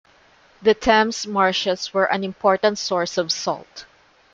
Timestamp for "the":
0.63-0.73